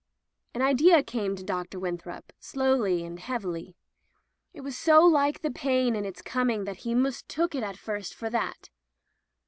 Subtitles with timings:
[0.55, 1.77] An idea came to Dr.
[1.79, 3.75] Winthrop slowly and heavily.
[4.51, 8.15] It was so like the pain in its coming that he mistook it at first
[8.15, 8.71] for that.